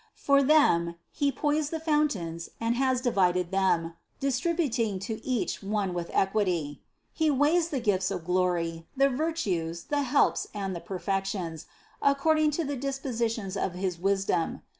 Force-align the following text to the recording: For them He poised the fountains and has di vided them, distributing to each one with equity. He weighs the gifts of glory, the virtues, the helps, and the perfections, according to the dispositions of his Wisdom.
For 0.15 0.41
them 0.41 0.95
He 1.11 1.31
poised 1.31 1.69
the 1.69 1.79
fountains 1.79 2.49
and 2.59 2.73
has 2.73 3.01
di 3.01 3.11
vided 3.11 3.51
them, 3.51 3.93
distributing 4.19 4.97
to 4.97 5.23
each 5.23 5.61
one 5.61 5.93
with 5.93 6.09
equity. 6.11 6.81
He 7.13 7.29
weighs 7.29 7.67
the 7.69 7.79
gifts 7.79 8.09
of 8.09 8.25
glory, 8.25 8.87
the 8.97 9.09
virtues, 9.09 9.83
the 9.83 10.01
helps, 10.01 10.47
and 10.55 10.75
the 10.75 10.81
perfections, 10.81 11.67
according 12.01 12.49
to 12.57 12.63
the 12.63 12.75
dispositions 12.77 13.55
of 13.55 13.73
his 13.75 13.99
Wisdom. 13.99 14.63